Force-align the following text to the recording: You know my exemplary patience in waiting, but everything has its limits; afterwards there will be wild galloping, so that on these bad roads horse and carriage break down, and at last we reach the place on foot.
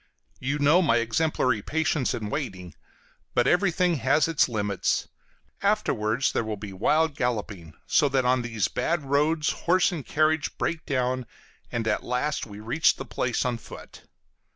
You 0.39 0.57
know 0.57 0.81
my 0.81 0.97
exemplary 0.97 1.61
patience 1.61 2.15
in 2.15 2.31
waiting, 2.31 2.73
but 3.35 3.45
everything 3.45 3.97
has 3.97 4.27
its 4.27 4.49
limits; 4.49 5.07
afterwards 5.61 6.31
there 6.31 6.43
will 6.43 6.57
be 6.57 6.73
wild 6.73 7.15
galloping, 7.15 7.75
so 7.85 8.09
that 8.09 8.25
on 8.25 8.41
these 8.41 8.67
bad 8.67 9.03
roads 9.03 9.51
horse 9.51 9.91
and 9.91 10.03
carriage 10.03 10.57
break 10.57 10.87
down, 10.87 11.27
and 11.71 11.87
at 11.87 12.01
last 12.01 12.47
we 12.47 12.59
reach 12.59 12.95
the 12.95 13.05
place 13.05 13.45
on 13.45 13.59
foot. 13.59 14.01